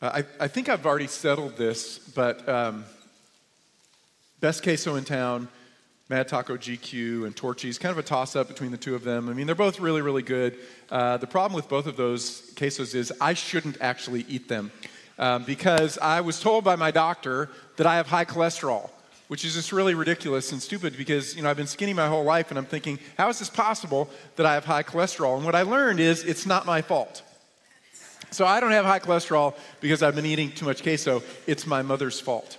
[0.00, 2.84] Uh, I, I think I've already settled this, but um,
[4.40, 5.48] best queso in town,
[6.08, 9.28] Mad Taco GQ and Torchy's, kind of a toss up between the two of them.
[9.28, 10.56] I mean, they're both really, really good.
[10.88, 14.70] Uh, the problem with both of those quesos is I shouldn't actually eat them
[15.18, 18.90] um, because I was told by my doctor that I have high cholesterol
[19.26, 22.24] which is just really ridiculous and stupid because you know I've been skinny my whole
[22.24, 25.54] life and I'm thinking how is this possible that I have high cholesterol and what
[25.54, 27.22] I learned is it's not my fault
[28.30, 31.22] so I don't have high cholesterol because I've been eating too much queso.
[31.46, 32.58] It's my mother's fault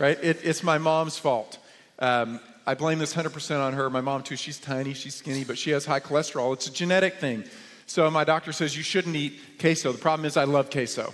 [0.00, 0.18] right?
[0.22, 1.58] It, it's my mom's fault.
[1.98, 3.90] Um, I blame this 100% on her.
[3.90, 6.54] My mom too she's tiny she's skinny but she has high cholesterol.
[6.54, 7.44] It's a genetic thing.
[7.86, 9.92] So my doctor says you shouldn't eat queso.
[9.92, 11.12] The problem is I love queso.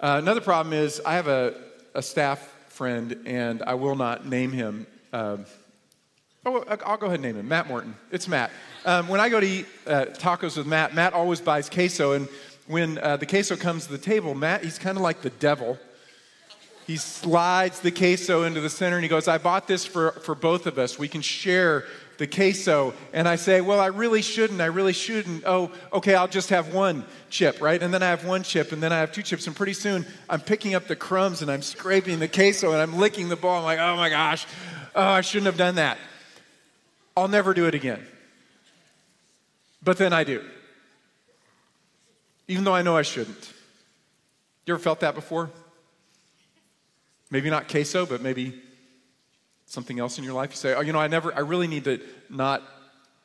[0.00, 1.54] Uh, another problem is I have a,
[1.94, 4.86] a staff friend, and I will not name him.
[5.12, 5.46] Um,
[6.46, 7.48] oh, I'll go ahead and name him.
[7.48, 7.96] Matt Morton.
[8.12, 8.52] It's Matt.
[8.84, 12.28] Um, when I go to eat uh, tacos with Matt, Matt always buys queso, and
[12.68, 15.78] when uh, the queso comes to the table, Matt, he's kind of like the devil.
[16.86, 20.34] He slides the queso into the center and he goes, I bought this for, for
[20.34, 20.98] both of us.
[20.98, 21.84] We can share
[22.18, 22.94] the queso.
[23.12, 24.60] And I say, Well, I really shouldn't.
[24.60, 25.44] I really shouldn't.
[25.46, 27.82] Oh, okay, I'll just have one chip, right?
[27.82, 29.46] And then I have one chip, and then I have two chips.
[29.46, 32.96] And pretty soon I'm picking up the crumbs and I'm scraping the queso and I'm
[32.96, 33.52] licking the bowl.
[33.52, 34.46] I'm like, Oh my gosh,
[34.94, 35.98] oh, I shouldn't have done that.
[37.16, 38.04] I'll never do it again.
[39.82, 40.44] But then I do,
[42.48, 43.52] even though I know I shouldn't.
[44.66, 45.50] You ever felt that before?
[47.30, 48.60] Maybe not queso, but maybe
[49.66, 50.50] something else in your life?
[50.50, 52.62] You say, oh, you know, I never, I really need to not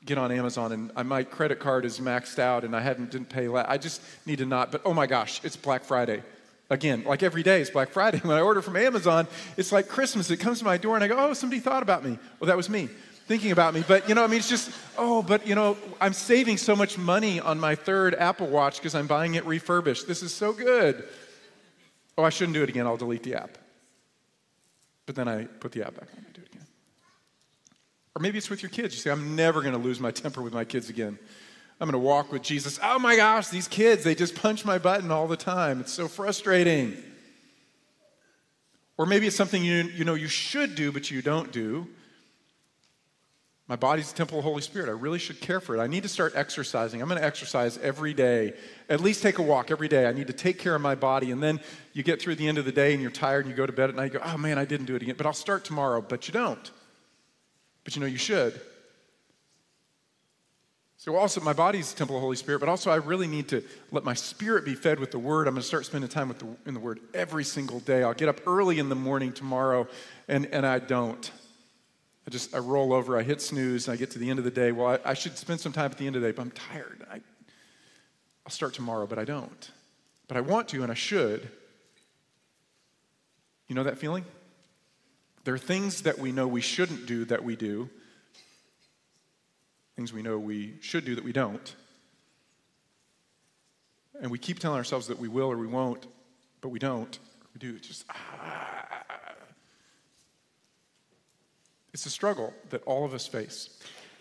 [0.06, 3.30] get on Amazon and uh, my credit card is maxed out and I hadn't, didn't
[3.30, 6.22] pay, la- I just need to not, but oh my gosh, it's Black Friday.
[6.70, 8.18] Again, like every day is Black Friday.
[8.24, 10.30] When I order from Amazon, it's like Christmas.
[10.30, 12.20] It comes to my door and I go, oh, somebody thought about me.
[12.40, 12.90] Well, that was me
[13.28, 13.84] thinking about me.
[13.88, 16.98] But, you know, I mean, it's just, oh, but, you know, I'm saving so much
[16.98, 20.08] money on my third Apple Watch because I'm buying it refurbished.
[20.08, 21.04] This is so good.
[22.18, 22.86] Oh, I shouldn't do it again.
[22.86, 23.58] I'll delete the app.
[25.06, 26.24] But then I put the app back on.
[26.26, 26.68] And do it again.
[28.16, 28.94] Or maybe it's with your kids.
[28.94, 31.18] You say, I'm never going to lose my temper with my kids again.
[31.82, 32.80] I'm going to walk with Jesus.
[32.82, 35.82] Oh my gosh, these kids, they just punch my button all the time.
[35.82, 36.96] It's so frustrating.
[38.98, 41.88] Or maybe it's something you, you know you should do, but you don't do.
[43.68, 44.90] My body's a temple of the Holy Spirit.
[44.90, 45.80] I really should care for it.
[45.80, 47.02] I need to start exercising.
[47.02, 48.54] I'm going to exercise every day.
[48.90, 50.06] At least take a walk every day.
[50.06, 51.32] I need to take care of my body.
[51.32, 51.62] And then
[51.94, 53.72] you get through the end of the day and you're tired and you go to
[53.72, 54.12] bed at night.
[54.12, 55.16] You go, oh man, I didn't do it again.
[55.18, 56.02] But I'll start tomorrow.
[56.02, 56.72] But you don't
[57.84, 58.60] but you know you should.
[60.98, 63.50] So also my body's the temple of the Holy Spirit, but also I really need
[63.50, 65.48] to let my spirit be fed with the Word.
[65.48, 68.04] I'm going to start spending time with the, in the Word every single day.
[68.04, 69.88] I'll get up early in the morning tomorrow,
[70.30, 71.30] and, and I don't.
[72.26, 74.46] I just I roll over, I hit snooze, and I get to the end of
[74.46, 74.72] the day.
[74.72, 76.52] Well, I, I should spend some time at the end of the day, but I'm
[76.52, 77.06] tired.
[77.12, 77.16] I,
[78.46, 79.72] I'll start tomorrow, but I don't.
[80.28, 81.50] But I want to, and I should.
[83.68, 84.26] You know that feeling?
[85.44, 87.90] There are things that we know we shouldn't do that we do,
[89.96, 91.76] things we know we should do that we don't.
[94.22, 96.08] And we keep telling ourselves that we will or we won't,
[96.62, 97.20] but we don't.
[97.54, 97.76] We do.
[97.76, 99.04] It's just, ah.
[101.94, 103.70] It's a struggle that all of us face.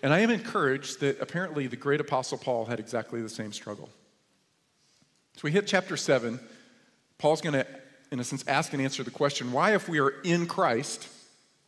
[0.02, 3.88] And I am encouraged that apparently the great apostle Paul had exactly the same struggle.
[5.36, 6.38] So we hit chapter 7.
[7.18, 7.66] Paul's going to
[8.12, 11.08] in a sense, ask and answer the question why, if we are in Christ,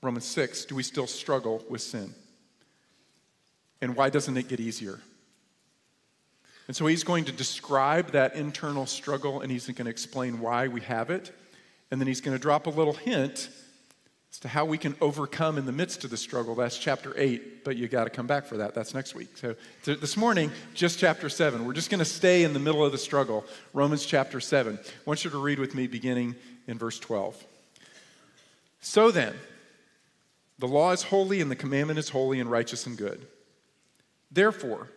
[0.02, 2.14] Romans 6, do we still struggle with sin?
[3.80, 5.00] And why doesn't it get easier?
[6.68, 10.68] And so he's going to describe that internal struggle and he's going to explain why
[10.68, 11.34] we have it.
[11.90, 13.48] And then he's going to drop a little hint
[14.34, 16.56] as to how we can overcome in the midst of the struggle.
[16.56, 18.74] That's chapter 8, but you got to come back for that.
[18.74, 19.28] That's next week.
[19.36, 21.64] So this morning, just chapter 7.
[21.64, 23.44] We're just going to stay in the middle of the struggle.
[23.72, 24.76] Romans chapter 7.
[24.76, 26.34] I want you to read with me beginning
[26.66, 27.44] in verse 12.
[28.80, 29.34] So then,
[30.58, 33.24] the law is holy, and the commandment is holy and righteous and good.
[34.32, 34.88] Therefore,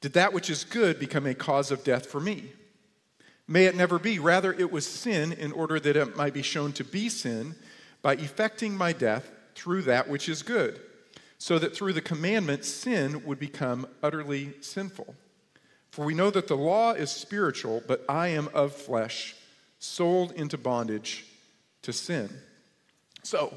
[0.00, 2.52] did that which is good become a cause of death for me?
[3.48, 4.20] May it never be.
[4.20, 7.56] Rather, it was sin in order that it might be shown to be sin
[8.04, 10.78] by effecting my death through that which is good,
[11.38, 15.14] so that through the commandment sin would become utterly sinful.
[15.90, 19.34] For we know that the law is spiritual, but I am of flesh,
[19.78, 21.24] sold into bondage
[21.80, 22.28] to sin.
[23.22, 23.54] So,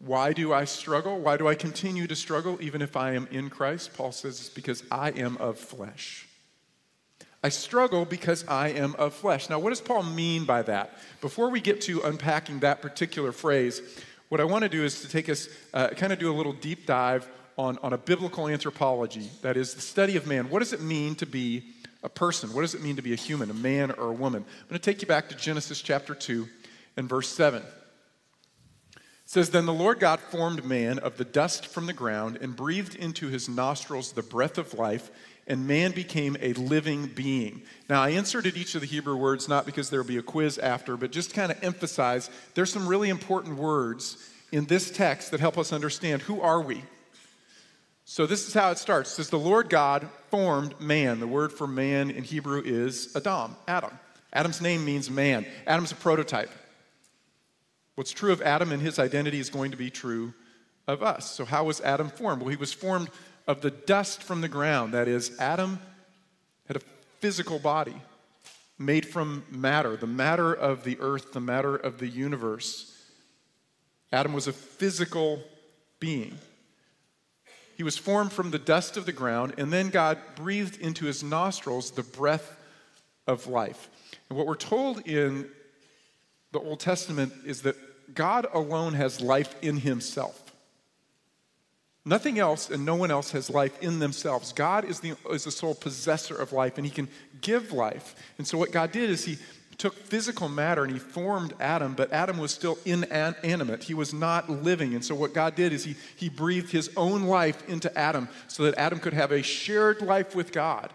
[0.00, 1.18] why do I struggle?
[1.18, 3.94] Why do I continue to struggle even if I am in Christ?
[3.96, 6.25] Paul says it's because I am of flesh.
[7.42, 9.48] I struggle because I am of flesh.
[9.48, 10.98] Now, what does Paul mean by that?
[11.20, 13.80] Before we get to unpacking that particular phrase,
[14.28, 16.52] what I want to do is to take us, uh, kind of do a little
[16.52, 20.50] deep dive on, on a biblical anthropology, that is, the study of man.
[20.50, 21.72] What does it mean to be
[22.06, 22.52] a person.
[22.52, 24.44] What does it mean to be a human, a man or a woman?
[24.44, 26.48] I'm going to take you back to Genesis chapter 2
[26.96, 27.60] and verse 7.
[27.62, 32.54] It says, Then the Lord God formed man of the dust from the ground and
[32.54, 35.10] breathed into his nostrils the breath of life,
[35.46, 37.62] and man became a living being.
[37.88, 40.58] Now, I inserted each of the Hebrew words not because there will be a quiz
[40.58, 44.16] after, but just kind of emphasize there's some really important words
[44.50, 46.82] in this text that help us understand who are we?
[48.04, 49.10] So this is how it starts.
[49.12, 51.18] It says the Lord God formed man.
[51.18, 53.98] The word for man in Hebrew is Adam, Adam.
[54.32, 55.44] Adam's name means man.
[55.66, 56.50] Adam's a prototype.
[57.96, 60.34] What's true of Adam and his identity is going to be true
[60.86, 61.30] of us.
[61.30, 62.42] So how was Adam formed?
[62.42, 63.10] Well, he was formed
[63.46, 64.94] of the dust from the ground.
[64.94, 65.78] That is, Adam
[66.66, 66.82] had a
[67.20, 67.94] physical body
[68.78, 72.92] made from matter, the matter of the earth, the matter of the universe.
[74.12, 75.42] Adam was a physical
[75.98, 76.38] being.
[77.76, 81.22] He was formed from the dust of the ground, and then God breathed into his
[81.22, 82.56] nostrils the breath
[83.26, 83.88] of life.
[84.28, 85.48] And what we're told in
[86.52, 87.76] the Old Testament is that
[88.14, 90.45] God alone has life in himself.
[92.08, 94.52] Nothing else and no one else has life in themselves.
[94.52, 97.08] God is the, is the sole possessor of life, and he can
[97.40, 98.14] give life.
[98.38, 99.38] And so, what God did is he
[99.76, 103.82] took physical matter and he formed Adam, but Adam was still inanimate.
[103.82, 104.94] He was not living.
[104.94, 108.62] And so, what God did is he, he breathed his own life into Adam so
[108.62, 110.92] that Adam could have a shared life with God.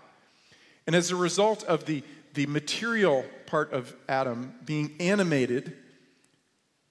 [0.88, 2.04] And as a result of the,
[2.36, 5.76] the material part of Adam being animated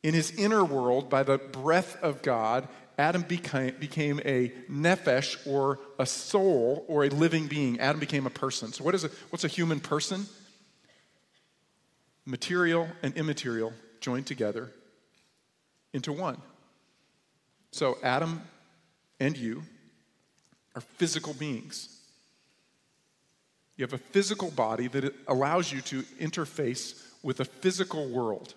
[0.02, 5.78] in his inner world by the breath of God, Adam became, became a nephesh or
[5.98, 7.81] a soul or a living being.
[7.81, 8.72] Adam became a person.
[8.72, 10.26] So, what is a, what's a human person?
[12.31, 14.70] material and immaterial joined together
[15.92, 16.40] into one.
[17.72, 18.42] So, Adam
[19.19, 19.62] and you
[20.75, 21.96] are physical beings.
[23.76, 28.54] You have a physical body that allows you to interface with a physical world.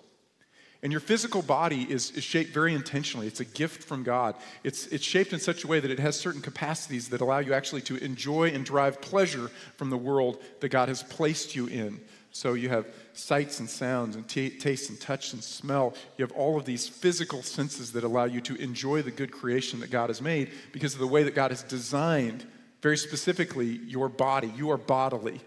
[0.83, 3.25] And your physical body is, is, shaped very intentionally.
[3.25, 4.35] It's a gift from God.
[4.65, 7.53] It's, it's shaped in such a way that it has certain capacities that allow you
[7.53, 12.01] actually to enjoy and derive pleasure from the world that God has placed you in.
[12.33, 15.93] So you have sights and sounds and t- taste and touch and smell.
[16.17, 19.79] You have all of these physical senses that allow you to enjoy the good creation
[19.79, 22.45] that God has made because of the way that God has designed,
[22.81, 24.51] very specifically, your body.
[24.57, 25.39] You are bodily.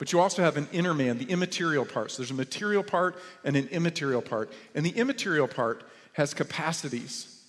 [0.00, 2.10] But you also have an inner man, the immaterial part.
[2.10, 4.50] So there's a material part and an immaterial part.
[4.74, 7.44] And the immaterial part has capacities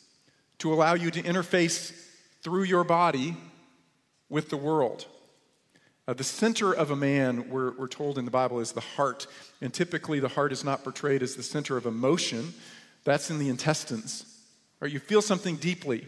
[0.57, 1.93] to allow you to interface
[2.43, 3.37] through your body
[4.27, 5.05] with the world.
[6.09, 9.27] Uh, the center of a man, we're, we're told in the Bible, is the heart.
[9.61, 12.53] And typically, the heart is not portrayed as the center of emotion,
[13.05, 14.25] that's in the intestines.
[14.81, 16.05] Or you feel something deeply.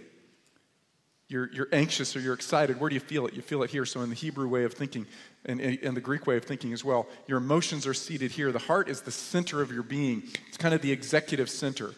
[1.34, 2.80] You're, you're anxious or you're excited.
[2.80, 3.34] Where do you feel it?
[3.34, 3.86] You feel it here.
[3.86, 5.08] So, in the Hebrew way of thinking
[5.46, 8.52] and, and the Greek way of thinking as well, your emotions are seated here.
[8.52, 11.96] The heart is the center of your being, it's kind of the executive center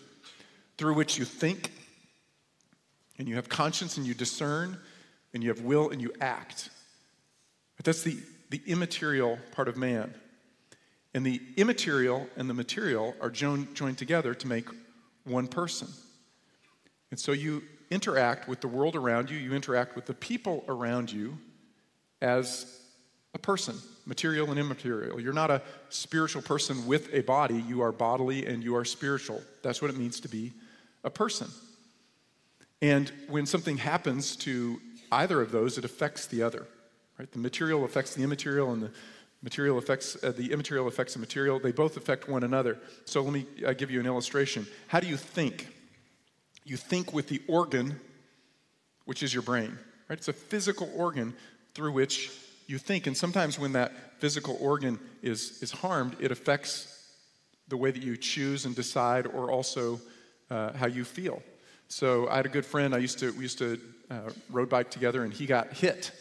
[0.77, 1.73] through which you think,
[3.17, 4.77] and you have conscience and you discern,
[5.33, 6.69] and you have will and you act.
[7.75, 8.17] But that's the,
[8.51, 10.13] the immaterial part of man.
[11.13, 14.69] And the immaterial and the material are joined, joined together to make
[15.25, 15.89] one person.
[17.11, 21.11] And so you interact with the world around you, you interact with the people around
[21.11, 21.37] you
[22.21, 22.81] as
[23.33, 25.19] a person, material and immaterial.
[25.19, 29.41] You're not a spiritual person with a body, you are bodily and you are spiritual.
[29.61, 30.53] That's what it means to be
[31.03, 31.47] a person.
[32.81, 34.79] And when something happens to
[35.11, 36.65] either of those, it affects the other.
[37.19, 37.31] Right?
[37.31, 38.91] The material affects the immaterial, and the
[39.41, 41.59] material affects uh, the immaterial affects the material.
[41.59, 42.77] They both affect one another.
[43.05, 44.67] So let me uh, give you an illustration.
[44.87, 45.74] How do you think?
[46.65, 47.99] You think with the organ,
[49.05, 49.77] which is your brain.
[50.09, 50.17] Right?
[50.17, 51.33] It's a physical organ
[51.73, 52.31] through which
[52.67, 53.07] you think.
[53.07, 56.91] And sometimes when that physical organ is, is harmed, it affects
[57.67, 59.99] the way that you choose and decide, or also
[60.49, 61.41] uh, how you feel.
[61.87, 62.93] So I had a good friend.
[62.93, 63.79] I used to we used to
[64.09, 66.11] uh, road bike together, and he got hit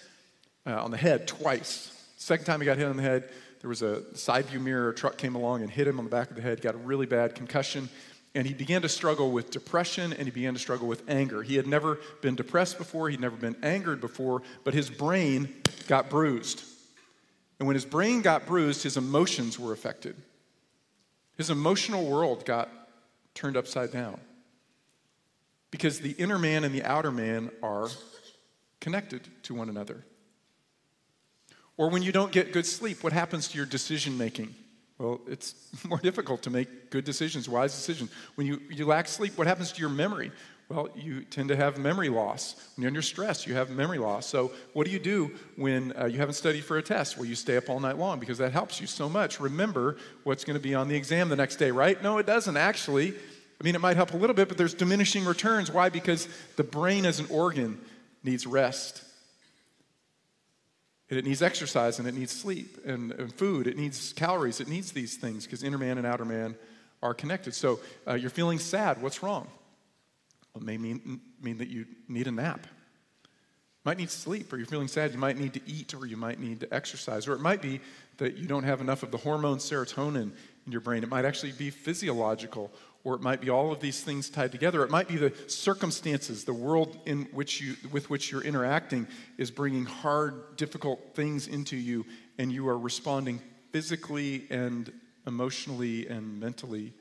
[0.67, 1.91] uh, on the head twice.
[2.17, 3.29] Second time he got hit on the head,
[3.61, 6.11] there was a side view mirror a truck came along and hit him on the
[6.11, 7.89] back of the head, got a really bad concussion,
[8.35, 11.43] and he began to struggle with depression and he began to struggle with anger.
[11.43, 15.55] He had never been depressed before, he'd never been angered before, but his brain
[15.87, 16.65] got bruised.
[17.59, 20.17] And when his brain got bruised, his emotions were affected.
[21.37, 22.69] His emotional world got
[23.35, 24.21] turned upside down.
[25.71, 27.89] Because the inner man and the outer man are
[28.81, 30.05] connected to one another.
[31.77, 34.55] Or when you don't get good sleep, what happens to your decision making?
[34.99, 38.11] Well, it's more difficult to make good decisions, wise decisions.
[38.37, 40.31] When you, you lack sleep, what happens to your memory?
[40.69, 42.55] Well, you tend to have memory loss.
[42.75, 44.27] When you're under stress, you have memory loss.
[44.27, 47.19] So, what do you do when uh, you haven't studied for a test?
[47.19, 49.41] Well, you stay up all night long because that helps you so much.
[49.41, 52.03] Remember what's going to be on the exam the next day, right?
[52.03, 53.11] No, it doesn't actually.
[53.11, 55.71] I mean, it might help a little bit, but there's diminishing returns.
[55.71, 55.91] Why?
[55.91, 57.79] Because the brain as an organ
[58.23, 59.03] needs rest.
[61.11, 63.67] And it needs exercise and it needs sleep and, and food.
[63.67, 64.61] It needs calories.
[64.61, 66.57] It needs these things because inner man and outer man
[67.03, 67.55] are connected.
[67.55, 69.03] So uh, you're feeling sad.
[69.03, 69.47] What's wrong?
[70.55, 72.61] Well, it may mean, mean that you need a nap.
[72.65, 75.13] You might need sleep, or you're feeling sad.
[75.13, 77.29] You might need to eat, or you might need to exercise.
[77.29, 77.81] Or it might be
[78.17, 80.33] that you don't have enough of the hormone serotonin
[80.65, 81.03] in your brain.
[81.03, 82.73] It might actually be physiological,
[83.05, 84.83] or it might be all of these things tied together.
[84.83, 89.07] It might be the circumstances, the world in which you, with which you're interacting
[89.37, 92.07] is bringing hard, difficult things into you,
[92.39, 93.43] and you are responding
[93.73, 94.91] physically and
[95.27, 96.95] emotionally and mentally,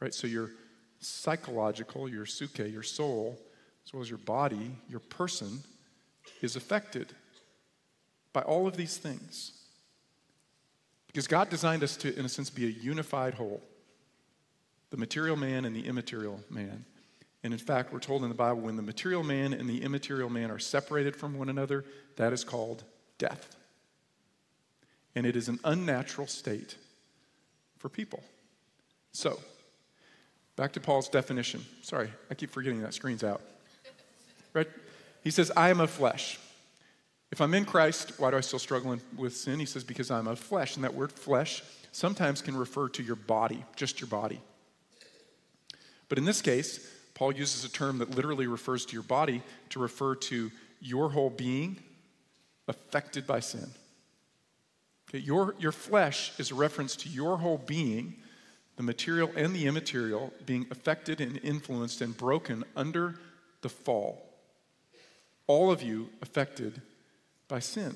[0.00, 0.14] right?
[0.14, 0.50] So your
[0.98, 3.38] psychological, your suke, your soul,
[3.86, 5.62] as well as your body, your person,
[6.40, 7.12] is affected
[8.32, 9.52] by all of these things.
[11.06, 13.62] Because God designed us to, in a sense, be a unified whole
[14.94, 16.84] the material man and the immaterial man.
[17.42, 20.30] And in fact, we're told in the Bible when the material man and the immaterial
[20.30, 21.84] man are separated from one another,
[22.14, 22.84] that is called
[23.18, 23.56] death.
[25.16, 26.76] And it is an unnatural state
[27.78, 28.22] for people.
[29.10, 29.40] So,
[30.54, 31.64] back to Paul's definition.
[31.82, 33.40] Sorry, I keep forgetting that screen's out.
[34.52, 34.68] Right?
[35.24, 36.38] He says, I am of flesh.
[37.32, 39.58] If I'm in Christ, why do I still struggle with sin?
[39.58, 40.76] He says, because I'm of flesh.
[40.76, 44.40] And that word flesh sometimes can refer to your body, just your body.
[46.08, 49.78] But in this case, Paul uses a term that literally refers to your body to
[49.78, 51.78] refer to your whole being
[52.68, 53.68] affected by sin.
[55.08, 58.16] Okay, your, your flesh is a reference to your whole being,
[58.76, 63.14] the material and the immaterial, being affected and influenced and broken under
[63.62, 64.28] the fall.
[65.46, 66.82] All of you affected
[67.48, 67.94] by sin.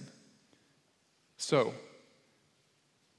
[1.36, 1.72] So,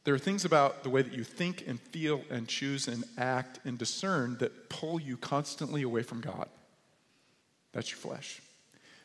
[0.09, 3.59] there are things about the way that you think and feel and choose and act
[3.63, 6.49] and discern that pull you constantly away from God.
[7.73, 8.41] That's your flesh.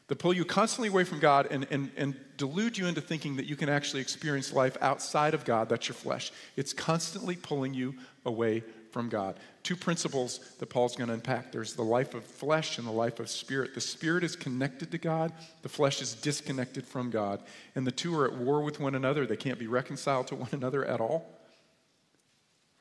[0.08, 3.44] That pull you constantly away from God and, and, and delude you into thinking that
[3.44, 5.68] you can actually experience life outside of God.
[5.68, 6.32] That's your flesh.
[6.56, 8.64] It's constantly pulling you away
[8.94, 9.36] from God.
[9.64, 13.18] Two principles that Paul's going to unpack there's the life of flesh and the life
[13.18, 13.74] of spirit.
[13.74, 15.32] The spirit is connected to God,
[15.62, 17.42] the flesh is disconnected from God.
[17.74, 19.26] And the two are at war with one another.
[19.26, 21.28] They can't be reconciled to one another at all.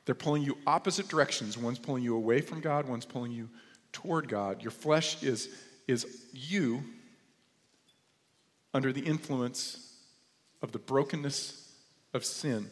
[0.05, 1.57] They're pulling you opposite directions.
[1.57, 3.49] One's pulling you away from God, one's pulling you
[3.91, 4.61] toward God.
[4.61, 5.49] Your flesh is,
[5.87, 6.83] is you
[8.71, 9.95] under the influence
[10.61, 11.73] of the brokenness
[12.13, 12.69] of sin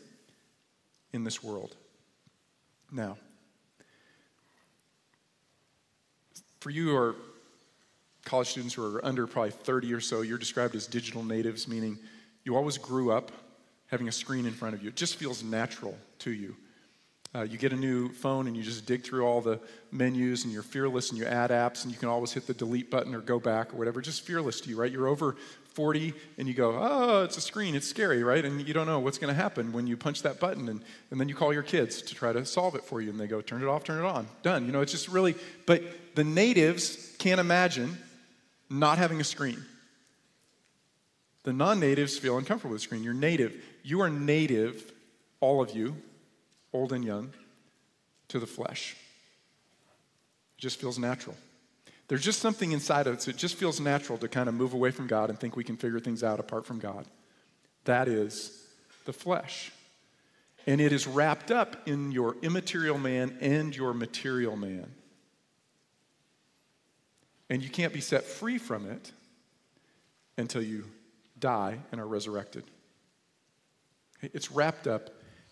[1.11, 1.75] in this world.
[2.91, 3.17] Now,
[6.61, 7.15] For you or
[8.23, 11.97] college students who are under probably 30 or so, you're described as digital natives, meaning
[12.43, 13.31] you always grew up
[13.87, 14.89] having a screen in front of you.
[14.89, 16.55] It just feels natural to you.
[17.33, 19.59] Uh, you get a new phone and you just dig through all the
[19.91, 22.91] menus and you're fearless and you add apps and you can always hit the delete
[22.91, 23.99] button or go back or whatever.
[23.99, 24.91] Just fearless to you, right?
[24.91, 25.37] You're over
[25.73, 28.43] 40 and you go, oh, it's a screen, it's scary, right?
[28.43, 30.67] And you don't know what's going to happen when you punch that button.
[30.67, 33.19] And, and then you call your kids to try to solve it for you and
[33.19, 34.27] they go, turn it off, turn it on.
[34.43, 34.65] Done.
[34.65, 35.35] You know, it's just really,
[35.65, 35.81] but
[36.15, 37.97] the natives can't imagine
[38.69, 39.63] not having a screen.
[41.43, 43.03] The non natives feel uncomfortable with a screen.
[43.03, 43.63] You're native.
[43.83, 44.91] You are native,
[45.39, 45.95] all of you,
[46.71, 47.33] old and young,
[48.27, 48.95] to the flesh.
[50.57, 51.35] It just feels natural.
[52.11, 53.29] There's just something inside of us.
[53.29, 55.77] it just feels natural to kind of move away from God and think we can
[55.77, 57.05] figure things out apart from God.
[57.85, 58.67] That is
[59.05, 59.71] the flesh.
[60.67, 64.91] And it is wrapped up in your immaterial man and your material man.
[67.49, 69.13] And you can't be set free from it
[70.37, 70.83] until you
[71.39, 72.65] die and are resurrected.
[74.21, 75.11] It's wrapped up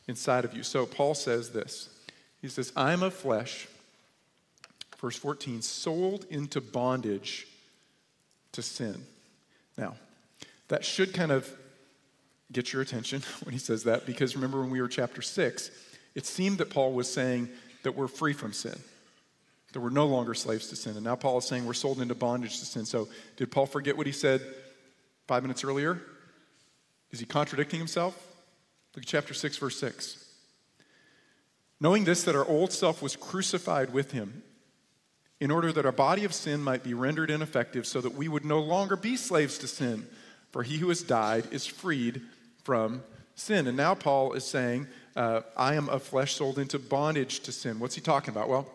[0.09, 0.63] inside of you.
[0.63, 1.87] So Paul says this
[2.41, 3.69] He says, I'm of flesh
[4.99, 7.47] verse 14, sold into bondage
[8.51, 9.05] to sin.
[9.77, 9.95] Now,
[10.67, 11.49] that should kind of
[12.51, 15.71] get your attention when he says that, because remember when we were chapter 6,
[16.15, 17.49] it seemed that Paul was saying
[17.83, 18.77] that we're free from sin,
[19.73, 20.95] that we're no longer slaves to sin.
[20.95, 22.85] And now Paul is saying we're sold into bondage to sin.
[22.85, 24.41] So, did Paul forget what he said
[25.27, 26.01] five minutes earlier?
[27.11, 28.15] Is he contradicting himself?
[28.95, 30.25] Look at chapter 6, verse 6.
[31.79, 34.43] Knowing this, that our old self was crucified with him
[35.39, 38.45] in order that our body of sin might be rendered ineffective, so that we would
[38.45, 40.05] no longer be slaves to sin.
[40.51, 42.21] For he who has died is freed
[42.63, 43.03] from
[43.35, 43.67] sin.
[43.67, 47.79] And now Paul is saying, uh, I am of flesh sold into bondage to sin.
[47.79, 48.49] What's he talking about?
[48.49, 48.67] Well,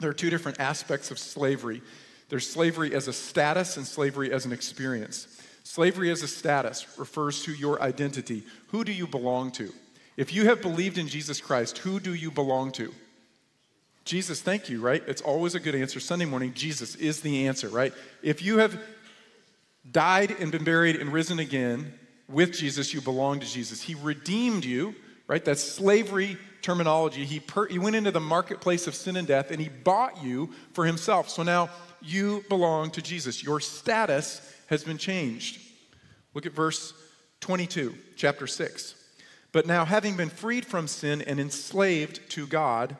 [0.00, 1.82] there are two different aspects of slavery.
[2.28, 5.28] There's slavery as a status and slavery as an experience.
[5.62, 8.42] Slavery as a status refers to your identity.
[8.68, 9.72] Who do you belong to?
[10.16, 12.92] If you have believed in Jesus Christ, who do you belong to?
[14.04, 15.02] Jesus, thank you, right?
[15.06, 15.98] It's always a good answer.
[15.98, 17.94] Sunday morning, Jesus is the answer, right?
[18.22, 18.78] If you have
[19.90, 21.94] died and been buried and risen again
[22.28, 23.80] with Jesus, you belong to Jesus.
[23.80, 24.94] He redeemed you,
[25.26, 25.44] right?
[25.44, 27.24] That's slavery terminology.
[27.24, 30.50] He, per, he went into the marketplace of sin and death and he bought you
[30.72, 31.28] for himself.
[31.28, 31.70] So now
[32.02, 33.42] you belong to Jesus.
[33.42, 35.60] Your status has been changed.
[36.34, 36.92] Look at verse
[37.40, 38.94] 22, chapter 6.
[39.52, 42.96] But now, having been freed from sin and enslaved to God,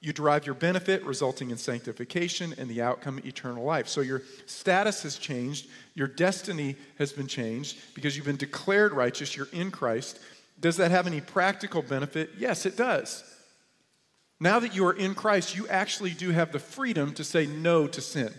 [0.00, 3.88] you derive your benefit, resulting in sanctification and the outcome, eternal life.
[3.88, 9.36] So your status has changed, your destiny has been changed because you've been declared righteous,
[9.36, 10.20] you're in Christ.
[10.60, 12.30] Does that have any practical benefit?
[12.38, 13.24] Yes, it does.
[14.40, 17.88] Now that you are in Christ, you actually do have the freedom to say no
[17.88, 18.32] to sin.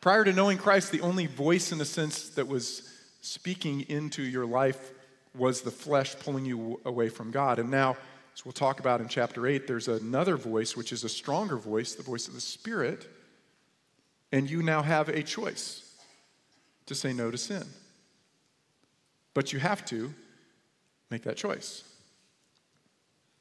[0.00, 2.90] Prior to knowing Christ, the only voice, in a sense, that was
[3.20, 4.92] speaking into your life
[5.34, 7.58] was the flesh pulling you away from God.
[7.58, 7.96] And now,
[8.34, 11.94] as we'll talk about in chapter 8, there's another voice, which is a stronger voice,
[11.94, 13.08] the voice of the Spirit.
[14.32, 15.94] And you now have a choice
[16.86, 17.64] to say no to sin.
[19.34, 20.12] But you have to
[21.10, 21.84] make that choice.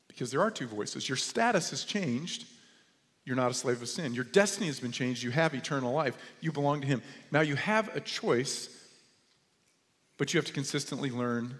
[0.08, 1.10] Because there are two voices.
[1.10, 2.46] Your status has changed.
[3.26, 4.14] You're not a slave of sin.
[4.14, 5.24] Your destiny has been changed.
[5.24, 6.16] You have eternal life.
[6.40, 7.02] You belong to Him.
[7.32, 8.70] Now you have a choice,
[10.18, 11.56] but you have to consistently learn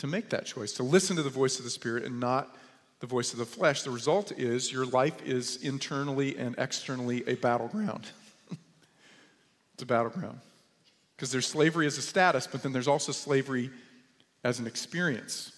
[0.00, 2.56] to make that choice, to listen to the voice of the Spirit and not
[3.00, 3.82] the voice of the flesh.
[3.82, 8.10] The result is your life is internally and externally a battleground.
[9.74, 10.40] it's a battleground.
[11.16, 13.70] Because there's slavery as a status, but then there's also slavery
[14.42, 15.52] as an experience.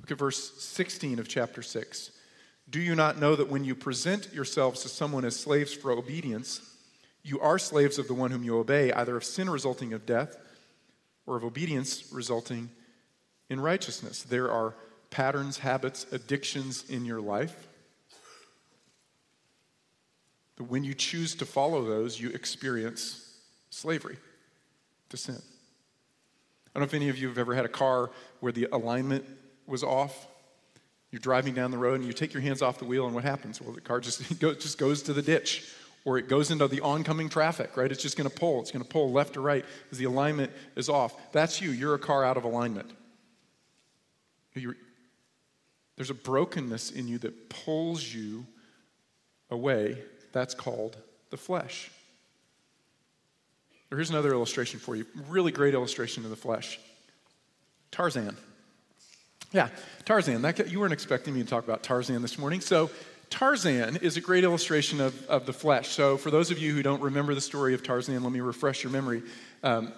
[0.00, 2.10] Look at verse 16 of chapter 6.
[2.68, 6.60] Do you not know that when you present yourselves to someone as slaves for obedience,
[7.22, 10.36] you are slaves of the one whom you obey, either of sin resulting of death
[11.26, 12.70] or of obedience resulting
[13.50, 14.22] in righteousness.
[14.22, 14.74] There are
[15.10, 17.68] patterns, habits, addictions in your life.
[20.56, 23.38] But when you choose to follow those, you experience
[23.70, 24.16] slavery
[25.08, 25.40] to sin.
[26.74, 29.24] I don't know if any of you have ever had a car where the alignment
[29.66, 30.26] was off.
[31.10, 33.24] You're driving down the road and you take your hands off the wheel, and what
[33.24, 33.60] happens?
[33.60, 35.72] Well, the car just, just goes to the ditch
[36.04, 37.90] or it goes into the oncoming traffic, right?
[37.90, 38.60] It's just going to pull.
[38.60, 41.14] It's going to pull left or right because the alignment is off.
[41.32, 41.70] That's you.
[41.70, 42.90] You're a car out of alignment.
[44.54, 44.76] You're,
[45.96, 48.46] there's a brokenness in you that pulls you
[49.50, 49.98] away.
[50.32, 50.96] That's called
[51.30, 51.90] the flesh.
[53.90, 55.06] Or Here's another illustration for you.
[55.28, 56.78] Really great illustration of the flesh.
[57.90, 58.36] Tarzan.
[59.52, 59.68] Yeah,
[60.04, 60.42] Tarzan.
[60.42, 62.60] That, you weren't expecting me to talk about Tarzan this morning.
[62.60, 62.90] So,
[63.30, 65.88] Tarzan is a great illustration of, of the flesh.
[65.90, 68.82] So, for those of you who don't remember the story of Tarzan, let me refresh
[68.82, 69.22] your memory.
[69.62, 69.92] Um,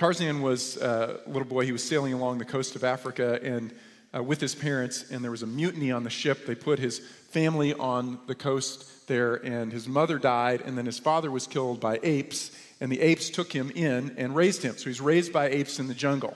[0.00, 1.66] Tarzan was a little boy.
[1.66, 3.70] He was sailing along the coast of Africa and
[4.16, 6.46] uh, with his parents, and there was a mutiny on the ship.
[6.46, 10.98] They put his family on the coast there, and his mother died, and then his
[10.98, 14.78] father was killed by apes, and the apes took him in and raised him.
[14.78, 16.34] So he's raised by apes in the jungle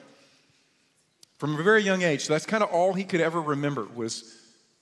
[1.39, 2.27] from a very young age.
[2.27, 4.31] So that's kind of all he could ever remember was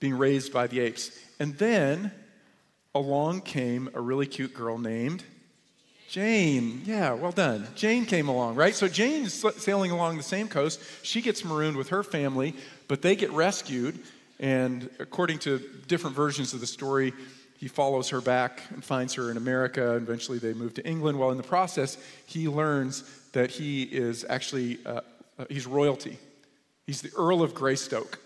[0.01, 1.17] being raised by the apes.
[1.39, 2.11] And then
[2.97, 5.23] along came a really cute girl named
[6.13, 7.67] Jane, yeah, well done.
[7.75, 8.75] Jane came along, right?
[8.75, 10.79] So Jane's sailing along the same coast.
[11.03, 12.55] She gets marooned with her family,
[12.87, 13.99] but they get rescued.
[14.39, 17.15] And according to different versions of the story,
[17.57, 19.95] he follows her back and finds her in America.
[19.95, 21.19] Eventually, they move to England.
[21.19, 21.97] While in the process,
[22.27, 25.01] he learns that he is actually uh,
[25.39, 26.19] uh, he's royalty.
[26.87, 28.19] He's the Earl of Greystoke.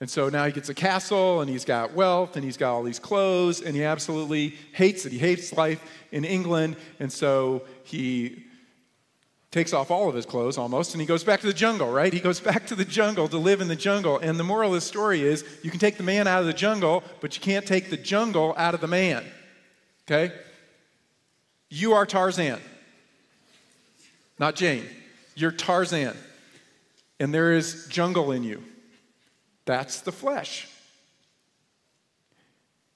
[0.00, 2.84] And so now he gets a castle and he's got wealth and he's got all
[2.84, 5.12] these clothes and he absolutely hates it.
[5.12, 5.82] He hates life
[6.12, 6.76] in England.
[7.00, 8.44] And so he
[9.50, 12.12] takes off all of his clothes almost and he goes back to the jungle, right?
[12.12, 14.18] He goes back to the jungle to live in the jungle.
[14.18, 16.52] And the moral of the story is you can take the man out of the
[16.52, 19.24] jungle, but you can't take the jungle out of the man.
[20.06, 20.32] Okay?
[21.70, 22.60] You are Tarzan,
[24.38, 24.84] not Jane.
[25.34, 26.16] You're Tarzan.
[27.20, 28.62] And there is jungle in you.
[29.68, 30.66] That's the flesh.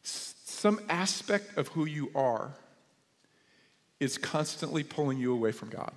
[0.02, 2.52] Some aspect of who you are
[4.00, 5.92] is constantly pulling you away from God.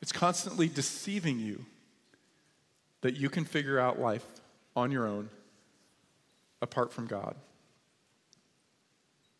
[0.00, 1.64] It's constantly deceiving you
[3.00, 4.24] that you can figure out life
[4.76, 5.28] on your own
[6.62, 7.34] apart from God.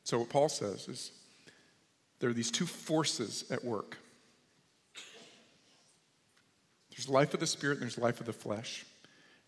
[0.03, 1.13] So, what Paul says is
[2.19, 3.97] there are these two forces at work
[6.97, 8.85] there's life of the spirit and there's life of the flesh.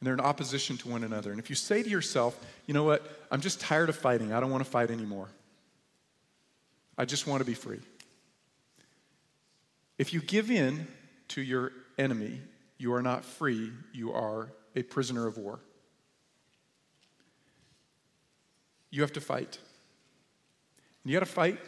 [0.01, 1.31] And they're in opposition to one another.
[1.31, 4.41] And if you say to yourself, you know what, I'm just tired of fighting, I
[4.41, 5.29] don't want to fight anymore,
[6.97, 7.81] I just want to be free.
[9.97, 10.87] If you give in
[11.29, 12.41] to your enemy,
[12.77, 15.59] you are not free, you are a prisoner of war.
[18.91, 19.59] You have to fight.
[21.03, 21.59] And you got to fight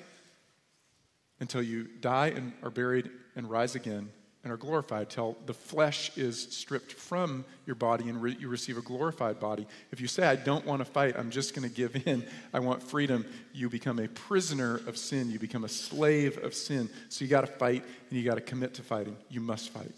[1.40, 4.10] until you die and are buried and rise again
[4.42, 8.78] and are glorified till the flesh is stripped from your body and re- you receive
[8.78, 9.66] a glorified body.
[9.92, 12.24] If you say, I don't want to fight, I'm just going to give in,
[12.54, 15.30] I want freedom, you become a prisoner of sin.
[15.30, 16.88] You become a slave of sin.
[17.10, 19.16] So you got to fight and you got to commit to fighting.
[19.28, 19.94] You must fight.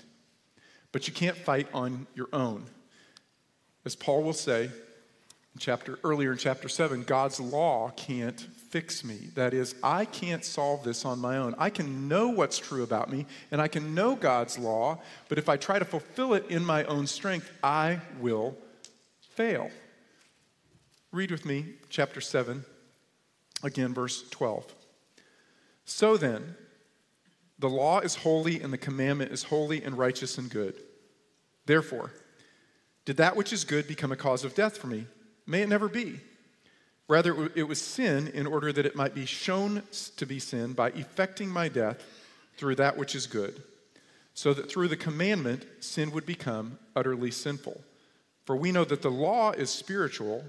[0.91, 2.65] But you can't fight on your own.
[3.85, 4.71] As Paul will say,
[5.59, 9.29] chapter earlier in chapter 7 god's law can't fix me.
[9.35, 11.55] That is i can't solve this on my own.
[11.59, 15.49] I can know what's true about me and i can know god's law but if
[15.49, 18.57] i try to fulfill it in my own strength i will
[19.35, 19.71] fail.
[21.11, 22.65] Read with me chapter 7
[23.62, 24.75] again verse 12
[25.85, 26.57] so then
[27.59, 30.75] the law is holy and the commandment is holy and righteous and good.
[31.67, 32.11] Therefore
[33.05, 35.07] did that which is good become a cause of death for me
[35.53, 36.19] May it never be.
[37.09, 39.83] Rather, it was sin in order that it might be shown
[40.17, 42.03] to be sin by effecting my death
[42.57, 43.62] through that which is good,
[44.33, 47.79] so that through the commandment, sin would become utterly sinful.
[48.47, 50.43] For we know that the law is spiritual,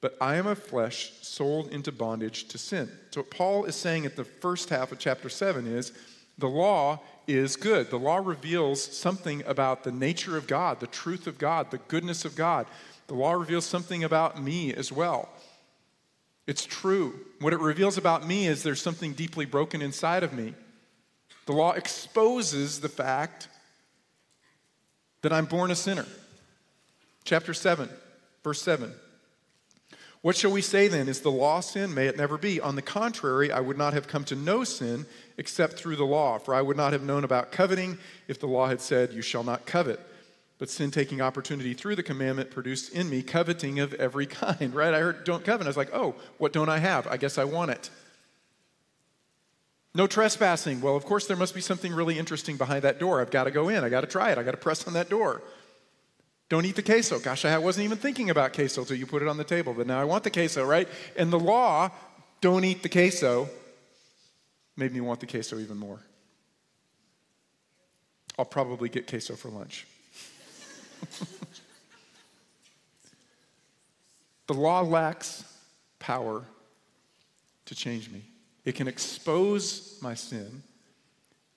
[0.00, 2.90] but I am a flesh sold into bondage to sin.
[3.12, 5.92] So, what Paul is saying at the first half of chapter 7 is
[6.38, 7.88] the law is good.
[7.88, 12.24] The law reveals something about the nature of God, the truth of God, the goodness
[12.24, 12.66] of God.
[13.10, 15.28] The law reveals something about me as well.
[16.46, 17.18] It's true.
[17.40, 20.54] What it reveals about me is there's something deeply broken inside of me.
[21.46, 23.48] The law exposes the fact
[25.22, 26.06] that I'm born a sinner.
[27.24, 27.88] Chapter 7,
[28.44, 28.92] verse 7.
[30.22, 31.08] What shall we say then?
[31.08, 31.92] Is the law sin?
[31.92, 32.60] May it never be.
[32.60, 35.04] On the contrary, I would not have come to know sin
[35.36, 38.68] except through the law, for I would not have known about coveting if the law
[38.68, 39.98] had said, You shall not covet.
[40.60, 44.92] But sin taking opportunity through the commandment produced in me coveting of every kind, right?
[44.92, 45.66] I heard don't covet.
[45.66, 47.06] I was like, oh, what don't I have?
[47.08, 47.90] I guess I want it.
[49.94, 50.82] No trespassing.
[50.82, 53.22] Well, of course, there must be something really interesting behind that door.
[53.22, 53.82] I've got to go in.
[53.82, 54.38] I got to try it.
[54.38, 55.42] I got to press on that door.
[56.50, 57.18] Don't eat the queso.
[57.18, 59.86] Gosh, I wasn't even thinking about queso until you put it on the table, but
[59.86, 60.88] now I want the queso, right?
[61.16, 61.90] And the law,
[62.42, 63.48] don't eat the queso,
[64.76, 66.00] made me want the queso even more.
[68.38, 69.86] I'll probably get queso for lunch.
[74.46, 75.44] the law lacks
[75.98, 76.44] power
[77.66, 78.22] to change me.
[78.64, 80.62] It can expose my sin,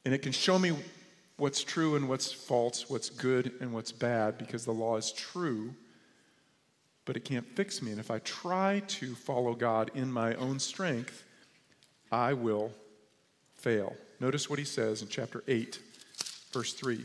[0.06, 0.74] and it can show me
[1.38, 5.74] what's true and what's false, what's good and what's bad, because the law is true,
[7.06, 7.92] but it can't fix me.
[7.92, 11.24] And if I try to follow God in my own strength,
[12.12, 12.72] I will
[13.56, 13.96] fail.
[14.20, 15.80] Notice what he says in chapter 8,
[16.52, 17.04] verse 3.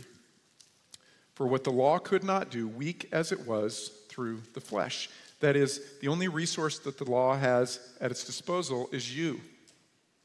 [1.38, 5.09] For what the law could not do, weak as it was through the flesh.
[5.38, 9.40] That is, the only resource that the law has at its disposal is you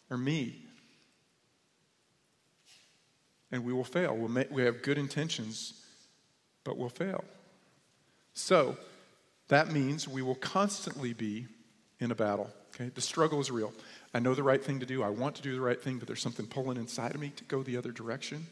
[0.09, 0.55] or me.
[3.51, 4.17] And we will fail.
[4.17, 5.83] We'll we have good intentions,
[6.63, 7.23] but we'll fail.
[8.33, 8.75] So,
[9.49, 11.45] that means we will constantly be
[11.99, 12.49] in a battle.
[12.73, 12.89] Okay?
[12.89, 13.71] The struggle is real.
[14.15, 15.03] I know the right thing to do.
[15.03, 17.43] I want to do the right thing, but there's something pulling inside of me to
[17.43, 18.47] go the other direction.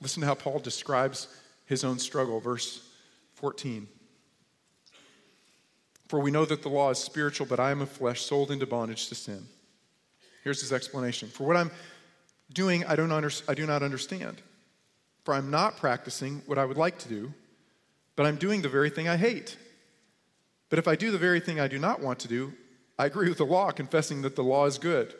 [0.00, 1.28] Listen to how Paul describes
[1.66, 2.40] his own struggle.
[2.40, 2.88] Verse
[3.34, 3.88] 14.
[6.08, 8.66] For we know that the law is spiritual, but I am of flesh, sold into
[8.66, 9.46] bondage to sin.
[10.42, 11.28] Here's his explanation.
[11.28, 11.70] For what I'm
[12.52, 14.42] doing, I, don't under, I do not understand.
[15.24, 17.32] For I'm not practicing what I would like to do,
[18.14, 19.56] but I'm doing the very thing I hate.
[20.68, 22.52] But if I do the very thing I do not want to do,
[22.98, 25.14] I agree with the law, confessing that the law is good.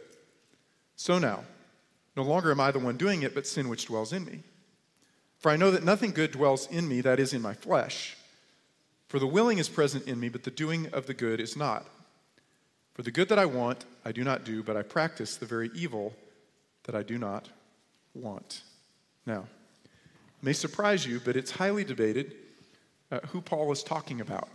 [0.97, 1.45] So now,
[2.17, 4.43] no longer am I the one doing it, but sin which dwells in me.
[5.45, 8.17] For I know that nothing good dwells in me, that is, in my flesh.
[9.09, 11.87] For the willing is present in me, but the doing of the good is not.
[12.95, 15.71] For the good that I want, I do not do, but I practice the very
[15.75, 16.15] evil
[16.85, 17.51] that I do not
[18.15, 18.63] want.
[19.27, 19.45] Now,
[20.41, 22.37] may surprise you, but it's highly debated
[23.13, 24.49] uh, who Paul is talking about.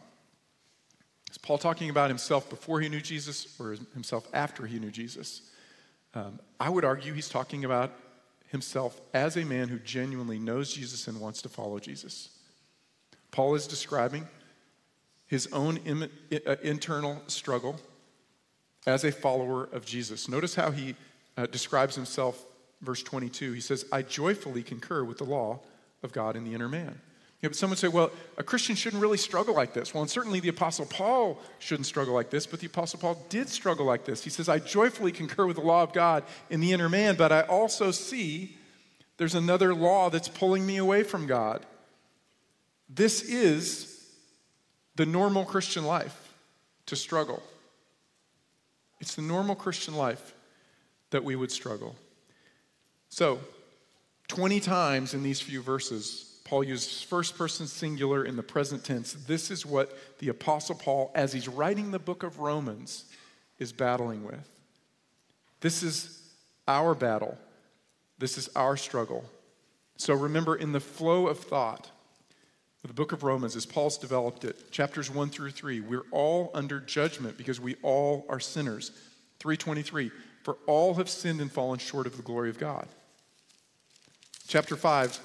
[1.29, 5.43] Is Paul talking about himself before he knew Jesus or himself after he knew Jesus?
[6.15, 7.93] Um, I would argue he's talking about
[8.49, 12.29] himself as a man who genuinely knows Jesus and wants to follow Jesus.
[13.31, 14.27] Paul is describing
[15.27, 16.09] his own Im-
[16.45, 17.79] uh, internal struggle
[18.87, 20.27] as a follower of Jesus.
[20.27, 20.95] Notice how he
[21.37, 22.43] uh, describes himself,
[22.81, 23.53] verse 22.
[23.53, 25.59] He says, I joyfully concur with the law
[26.01, 26.99] of God in the inner man.
[27.41, 29.93] Yeah, but someone say, well, a Christian shouldn't really struggle like this.
[29.93, 33.47] Well, and certainly the Apostle Paul shouldn't struggle like this, but the Apostle Paul did
[33.47, 34.23] struggle like this.
[34.23, 37.31] He says, I joyfully concur with the law of God in the inner man, but
[37.31, 38.57] I also see
[39.17, 41.65] there's another law that's pulling me away from God.
[42.89, 44.05] This is
[44.95, 46.33] the normal Christian life
[46.87, 47.41] to struggle.
[48.99, 50.33] It's the normal Christian life
[51.11, 51.95] that we would struggle.
[53.07, 53.39] So,
[54.27, 59.13] 20 times in these few verses, Paul uses first person singular in the present tense.
[59.13, 63.05] This is what the Apostle Paul, as he's writing the book of Romans,
[63.59, 64.49] is battling with.
[65.61, 66.23] This is
[66.67, 67.37] our battle.
[68.17, 69.25] This is our struggle.
[69.97, 71.91] So remember, in the flow of thought,
[72.83, 76.79] the book of Romans, as Paul's developed it, chapters 1 through 3, we're all under
[76.79, 78.89] judgment because we all are sinners.
[79.37, 80.09] 323,
[80.41, 82.87] for all have sinned and fallen short of the glory of God.
[84.47, 85.19] Chapter 5,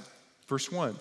[0.48, 0.98] verse 1,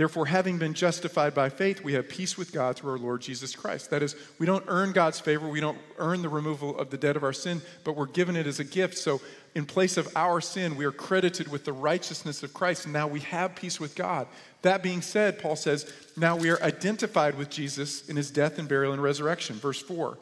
[0.00, 3.54] Therefore, having been justified by faith, we have peace with God through our Lord Jesus
[3.54, 3.90] Christ.
[3.90, 7.16] That is, we don't earn God's favor, we don't earn the removal of the debt
[7.16, 8.96] of our sin, but we're given it as a gift.
[8.96, 9.20] So,
[9.54, 12.86] in place of our sin, we are credited with the righteousness of Christ.
[12.86, 14.26] And now we have peace with God.
[14.62, 18.66] That being said, Paul says, now we are identified with Jesus in his death and
[18.66, 19.56] burial and resurrection.
[19.56, 20.16] Verse 4.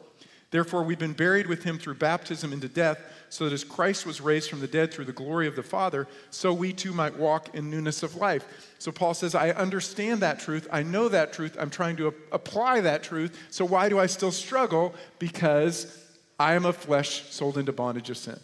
[0.51, 4.19] Therefore, we've been buried with him through baptism into death, so that as Christ was
[4.19, 7.53] raised from the dead through the glory of the Father, so we too might walk
[7.53, 8.73] in newness of life.
[8.79, 10.67] So Paul says, I understand that truth.
[10.71, 11.55] I know that truth.
[11.59, 13.37] I'm trying to apply that truth.
[13.51, 14.95] So why do I still struggle?
[15.19, 16.07] Because
[16.39, 18.39] I am a flesh sold into bondage of sin.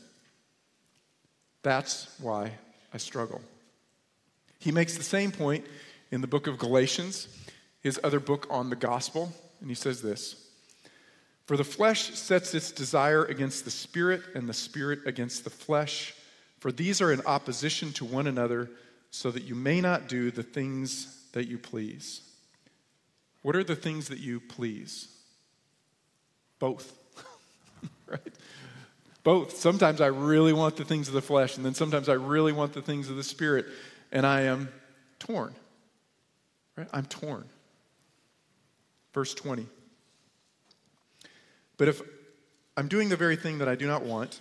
[1.63, 2.51] That's why
[2.93, 3.41] I struggle.
[4.59, 5.65] He makes the same point
[6.11, 7.27] in the book of Galatians,
[7.81, 10.44] his other book on the gospel, and he says this.
[11.45, 16.15] For the flesh sets its desire against the spirit, and the spirit against the flesh.
[16.59, 18.71] For these are in opposition to one another,
[19.11, 22.21] so that you may not do the things that you please.
[23.43, 25.07] What are the things that you please?
[26.57, 26.97] Both.
[28.07, 28.33] right?
[29.23, 29.57] Both.
[29.57, 32.73] Sometimes I really want the things of the flesh, and then sometimes I really want
[32.73, 33.67] the things of the spirit,
[34.11, 34.69] and I am
[35.19, 35.53] torn.
[36.75, 36.87] Right?
[36.91, 37.45] I'm torn.
[39.13, 39.67] Verse 20.
[41.77, 42.01] But if
[42.77, 44.39] I'm doing the very thing that I do not want,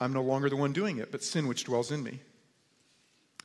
[0.00, 2.20] I'm no longer the one doing it, but sin which dwells in me.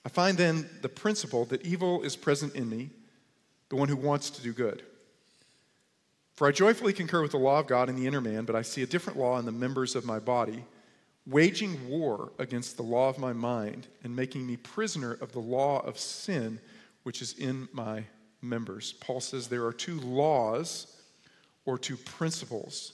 [0.06, 2.89] I find then the principle that evil is present in me,
[3.70, 4.84] the one who wants to do good.
[6.34, 8.62] For I joyfully concur with the law of God in the inner man, but I
[8.62, 10.63] see a different law in the members of my body,
[11.28, 15.82] waging war against the law of my mind and making me prisoner of the law
[15.86, 16.60] of sin
[17.04, 18.06] which is in my
[18.42, 18.94] members.
[18.94, 20.96] Paul says there are two laws
[21.70, 22.94] or to principles.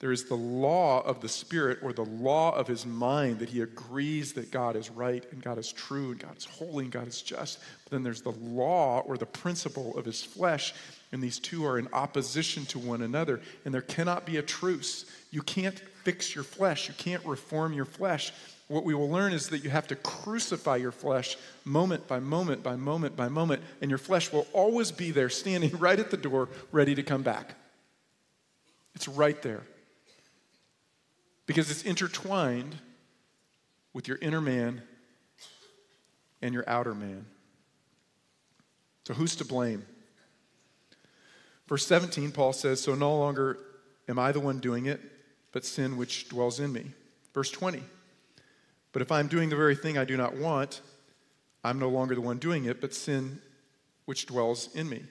[0.00, 3.60] There is the law of the Spirit or the law of his mind that he
[3.60, 7.06] agrees that God is right and God is true and God is holy and God
[7.06, 7.58] is just.
[7.84, 10.72] But then there's the law or the principle of his flesh,
[11.12, 15.04] and these two are in opposition to one another, and there cannot be a truce.
[15.30, 18.32] You can't fix your flesh, you can't reform your flesh.
[18.68, 22.62] What we will learn is that you have to crucify your flesh moment by moment
[22.62, 26.16] by moment by moment, and your flesh will always be there, standing right at the
[26.16, 27.56] door, ready to come back.
[28.94, 29.62] It's right there.
[31.46, 32.76] Because it's intertwined
[33.92, 34.82] with your inner man
[36.40, 37.26] and your outer man.
[39.06, 39.84] So, who's to blame?
[41.66, 43.58] Verse 17, Paul says, So no longer
[44.08, 45.00] am I the one doing it,
[45.52, 46.92] but sin which dwells in me.
[47.32, 47.82] Verse 20,
[48.92, 50.80] But if I'm doing the very thing I do not want,
[51.62, 53.40] I'm no longer the one doing it, but sin
[54.04, 55.02] which dwells in me.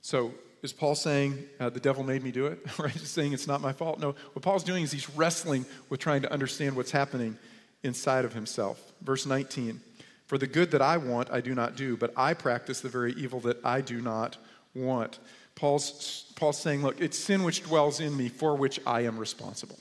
[0.00, 2.58] So, is Paul saying, uh, the devil made me do it?
[2.78, 2.92] right?
[2.92, 3.98] He's saying it's not my fault.
[3.98, 7.38] No, what Paul's doing is he's wrestling with trying to understand what's happening
[7.82, 8.92] inside of himself.
[9.02, 9.80] Verse 19
[10.26, 13.12] For the good that I want, I do not do, but I practice the very
[13.14, 14.36] evil that I do not
[14.74, 15.18] want.
[15.54, 19.78] Paul's, Paul's saying, look, it's sin which dwells in me for which I am responsible.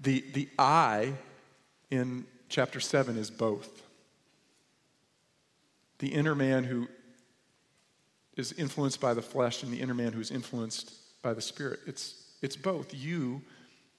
[0.00, 1.14] The, the I
[1.90, 3.85] in chapter 7 is both
[5.98, 6.88] the inner man who
[8.36, 11.80] is influenced by the flesh and the inner man who's influenced by the spirit.
[11.86, 12.94] It's, it's both.
[12.94, 13.42] You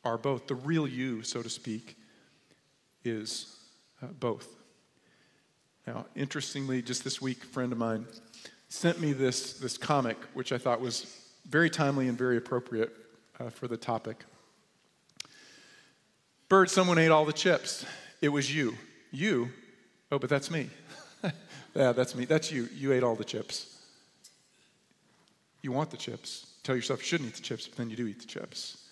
[0.03, 0.47] are both.
[0.47, 1.97] The real you, so to speak,
[3.03, 3.55] is
[4.01, 4.47] uh, both.
[5.87, 8.05] Now, interestingly, just this week, a friend of mine
[8.69, 11.15] sent me this, this comic, which I thought was
[11.49, 12.93] very timely and very appropriate
[13.39, 14.25] uh, for the topic.
[16.49, 17.85] Bird, someone ate all the chips.
[18.21, 18.75] It was you.
[19.11, 19.49] You?
[20.11, 20.69] Oh, but that's me.
[21.75, 22.25] Yeah, that's me.
[22.25, 22.69] That's you.
[22.73, 23.77] You ate all the chips.
[25.61, 26.53] You want the chips.
[26.63, 28.85] Tell yourself you shouldn't eat the chips, but then you do eat the chips.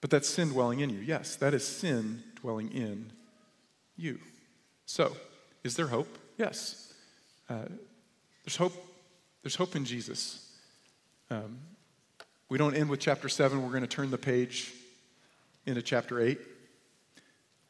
[0.00, 1.00] But that's sin dwelling in you.
[1.00, 3.12] Yes, that is sin dwelling in
[3.96, 4.18] you.
[4.86, 5.16] So,
[5.64, 6.18] is there hope?
[6.36, 6.92] Yes.
[7.48, 7.66] Uh,
[8.44, 8.72] there's hope.
[9.42, 10.50] There's hope in Jesus.
[11.30, 11.58] Um,
[12.48, 13.62] we don't end with chapter 7.
[13.62, 14.72] We're going to turn the page
[15.66, 16.38] into chapter 8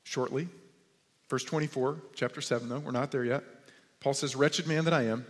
[0.04, 0.48] shortly.
[1.28, 2.78] Verse 24, chapter 7, though.
[2.78, 3.42] We're not there yet.
[4.00, 5.26] Paul says, Wretched man that I am,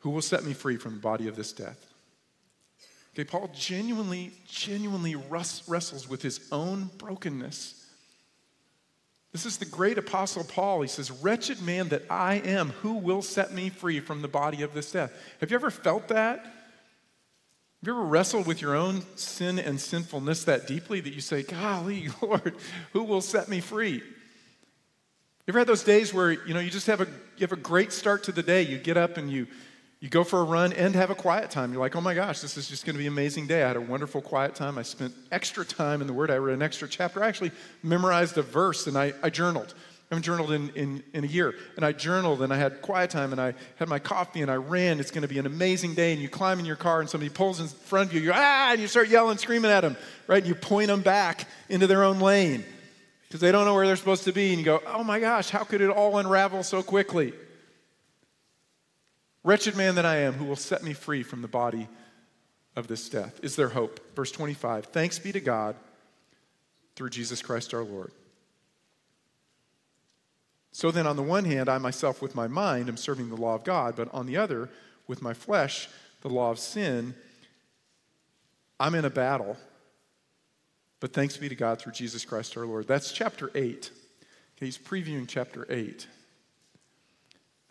[0.00, 1.92] who will set me free from the body of this death?
[3.14, 7.86] Okay, Paul genuinely, genuinely wrestles with his own brokenness.
[9.32, 10.82] This is the great apostle Paul.
[10.82, 14.62] He says, Wretched man that I am, who will set me free from the body
[14.62, 15.12] of this death?
[15.40, 16.40] Have you ever felt that?
[16.40, 16.52] Have
[17.82, 22.08] you ever wrestled with your own sin and sinfulness that deeply that you say, Golly,
[22.22, 22.54] Lord,
[22.92, 24.02] who will set me free?
[25.46, 27.56] You ever had those days where you know you just have a you have a
[27.56, 28.62] great start to the day.
[28.62, 29.46] You get up and you
[30.00, 31.72] you go for a run and have a quiet time.
[31.72, 33.62] You're like, oh my gosh, this is just going to be an amazing day.
[33.62, 34.76] I had a wonderful quiet time.
[34.76, 36.32] I spent extra time in the Word.
[36.32, 37.22] I read an extra chapter.
[37.22, 37.52] I actually
[37.84, 39.72] memorized a verse and I, I journaled.
[40.10, 41.54] I haven't journaled in, in, in a year.
[41.76, 44.56] And I journaled and I had quiet time and I had my coffee and I
[44.56, 44.98] ran.
[44.98, 46.12] It's going to be an amazing day.
[46.12, 48.20] And you climb in your car and somebody pulls in front of you.
[48.20, 50.38] You ah, and you start yelling, screaming at them, right?
[50.38, 52.64] And you point them back into their own lane
[53.36, 54.48] because they don't know where they're supposed to be.
[54.48, 57.34] And you go, oh my gosh, how could it all unravel so quickly?
[59.44, 61.86] Wretched man that I am, who will set me free from the body
[62.76, 63.38] of this death?
[63.42, 64.00] Is there hope?
[64.16, 65.76] Verse 25 Thanks be to God
[66.94, 68.10] through Jesus Christ our Lord.
[70.72, 73.54] So then, on the one hand, I myself with my mind am serving the law
[73.54, 74.70] of God, but on the other,
[75.06, 75.90] with my flesh,
[76.22, 77.14] the law of sin,
[78.80, 79.58] I'm in a battle.
[81.00, 82.86] But thanks be to God through Jesus Christ our Lord.
[82.88, 83.90] That's chapter 8.
[84.56, 86.06] Okay, he's previewing chapter 8.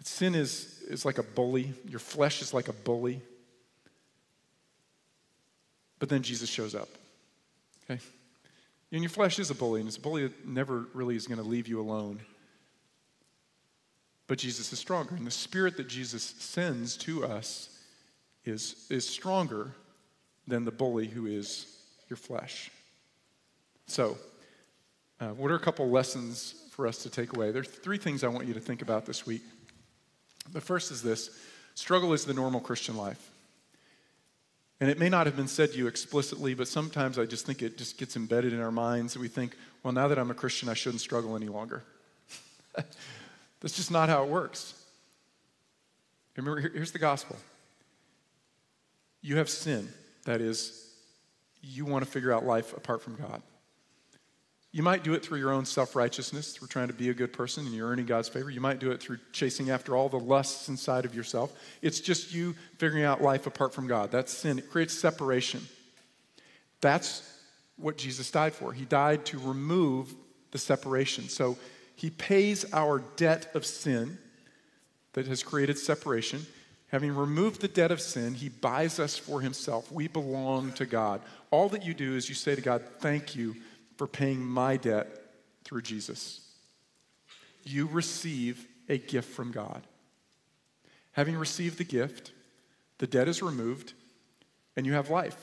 [0.06, 3.22] Sin is, is like a bully, your flesh is like a bully.
[5.98, 6.90] But then Jesus shows up.
[7.90, 8.00] Okay?
[8.92, 11.40] And your flesh is a bully, and it's a bully that never really is going
[11.40, 12.20] to leave you alone.
[14.28, 15.16] But Jesus is stronger.
[15.16, 17.70] And the spirit that Jesus sends to us
[18.44, 19.72] is, is stronger
[20.48, 21.66] than the bully who is
[22.10, 22.70] your flesh.
[23.88, 24.18] So,
[25.20, 27.52] uh, what are a couple lessons for us to take away?
[27.52, 29.44] There are three things I want you to think about this week.
[30.52, 31.30] The first is this
[31.76, 33.32] struggle is the normal Christian life.
[34.82, 37.62] And it may not have been said to you explicitly, but sometimes I just think
[37.62, 39.18] it just gets embedded in our minds.
[39.18, 41.84] We think, well, now that I'm a Christian, I shouldn't struggle any longer.
[42.76, 44.74] That's just not how it works.
[46.36, 47.38] Remember, here's the gospel
[49.22, 49.88] you have sin.
[50.26, 50.88] That is,
[51.62, 53.42] you want to figure out life apart from God.
[54.76, 57.32] You might do it through your own self righteousness, through trying to be a good
[57.32, 58.50] person and you're earning God's favor.
[58.50, 61.54] You might do it through chasing after all the lusts inside of yourself.
[61.82, 64.12] It's just you figuring out life apart from God.
[64.12, 64.60] That's sin.
[64.60, 65.62] It creates separation.
[66.82, 67.40] That's
[67.78, 68.74] what Jesus died for.
[68.74, 70.14] He died to remove
[70.52, 71.30] the separation.
[71.30, 71.58] So
[71.96, 74.18] he pays our debt of sin
[75.14, 76.46] that has created separation.
[76.90, 79.92] Having removed the debt of sin, He buys us for Himself.
[79.92, 81.22] We belong to God.
[81.50, 83.56] All that you do is you say to God, Thank you
[83.98, 85.08] for paying my debt
[85.64, 86.42] through Jesus.
[87.64, 89.82] You receive a gift from God.
[91.14, 92.32] Having received the gift,
[92.98, 93.94] the debt is removed,
[94.76, 95.38] and you have life.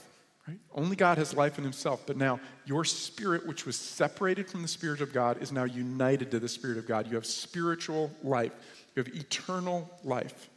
[0.46, 0.58] Right?
[0.74, 2.02] Only God has life in himself.
[2.06, 6.30] But now, your spirit, which was separated from the Spirit of God, is now united
[6.32, 7.06] to the Spirit of God.
[7.06, 8.52] You have spiritual life,
[8.94, 10.50] you have eternal life.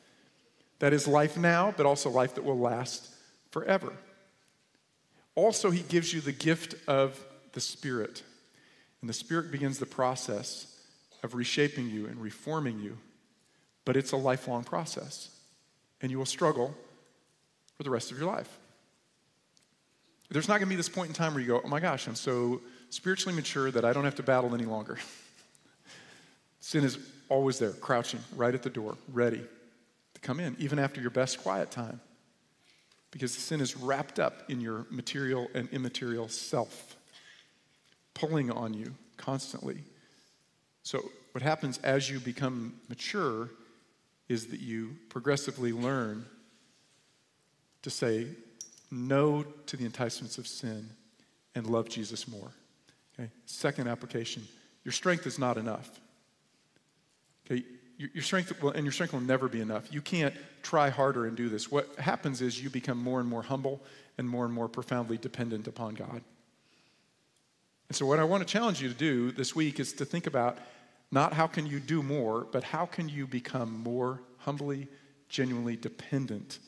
[0.80, 3.10] That is life now, but also life that will last
[3.52, 3.94] forever.
[5.36, 7.24] Also, he gives you the gift of
[7.56, 8.22] the Spirit.
[9.02, 10.80] And the Spirit begins the process
[11.24, 13.00] of reshaping you and reforming you.
[13.84, 15.32] But it's a lifelong process.
[16.02, 16.76] And you will struggle
[17.78, 18.60] for the rest of your life.
[20.30, 22.08] There's not going to be this point in time where you go, oh my gosh,
[22.08, 24.98] I'm so spiritually mature that I don't have to battle any longer.
[26.60, 26.98] Sin is
[27.30, 29.42] always there, crouching right at the door, ready
[30.14, 32.02] to come in, even after your best quiet time.
[33.12, 36.98] Because sin is wrapped up in your material and immaterial self,
[38.16, 39.84] pulling on you constantly.
[40.82, 43.50] So, what happens as you become mature
[44.30, 46.26] is that you progressively learn
[47.84, 48.28] to say,
[48.90, 50.90] no to the enticements of sin,
[51.54, 52.52] and love Jesus more.
[53.14, 53.30] Okay?
[53.46, 54.48] Second application
[54.84, 56.00] your strength is not enough.
[57.46, 57.64] Okay?
[57.98, 59.92] Your, strength will, and your strength will never be enough.
[59.92, 61.72] You can't try harder and do this.
[61.72, 63.82] What happens is you become more and more humble
[64.18, 66.22] and more and more profoundly dependent upon God.
[67.90, 70.28] And so, what I want to challenge you to do this week is to think
[70.28, 70.58] about
[71.12, 74.88] not how can you do more, but how can you become more humbly,
[75.30, 76.60] genuinely dependent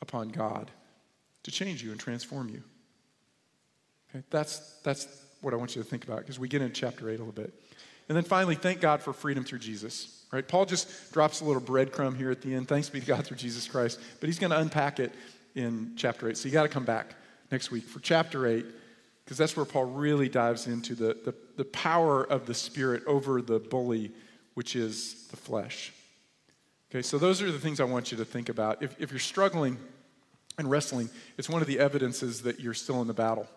[0.00, 0.70] upon God
[1.44, 2.62] to change you and transform you.
[4.10, 4.24] Okay?
[4.30, 5.06] That's, that's
[5.40, 7.32] what I want you to think about because we get into chapter 8 a little
[7.32, 7.54] bit.
[8.08, 10.24] And then finally, thank God for freedom through Jesus.
[10.32, 10.46] Right?
[10.46, 12.68] Paul just drops a little breadcrumb here at the end.
[12.68, 14.00] Thanks be to God through Jesus Christ.
[14.20, 15.12] But he's going to unpack it
[15.54, 16.36] in chapter 8.
[16.36, 17.14] So you got to come back
[17.50, 18.66] next week for chapter 8,
[19.26, 23.42] because that's where Paul really dives into the, the, the power of the Spirit over
[23.42, 24.12] the bully,
[24.54, 25.92] which is the flesh.
[26.92, 28.84] Okay, so those are the things I want you to think about.
[28.84, 29.78] If, if you're struggling
[30.58, 33.48] and wrestling, it's one of the evidences that you're still in the battle.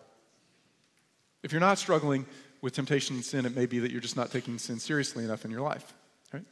[1.44, 2.26] If you're not struggling
[2.62, 5.44] with temptation and sin, it may be that you're just not taking sin seriously enough
[5.44, 5.94] in your life.
[6.32, 6.44] Right?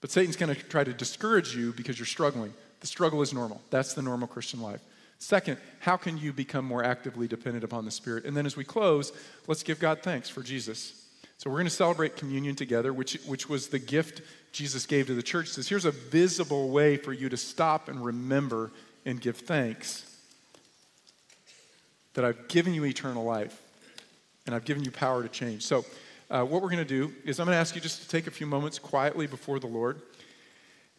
[0.00, 2.54] But Satan's going to try to discourage you because you're struggling.
[2.80, 3.62] The struggle is normal.
[3.70, 4.80] That's the normal Christian life.
[5.24, 8.26] Second, how can you become more actively dependent upon the Spirit?
[8.26, 9.10] And then as we close,
[9.46, 11.02] let's give God thanks for Jesus.
[11.38, 14.20] So we're going to celebrate communion together, which, which was the gift
[14.52, 15.48] Jesus gave to the church.
[15.48, 18.70] Says, here's a visible way for you to stop and remember
[19.06, 20.04] and give thanks
[22.12, 23.58] that I've given you eternal life
[24.44, 25.62] and I've given you power to change.
[25.62, 25.86] So,
[26.30, 28.26] uh, what we're going to do is I'm going to ask you just to take
[28.26, 30.02] a few moments quietly before the Lord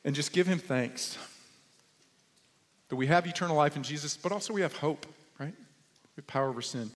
[0.04, 1.16] and just give him thanks
[2.96, 5.06] that we have eternal life in Jesus, but also we have hope,
[5.38, 5.52] right?
[5.52, 6.84] We have power over sin.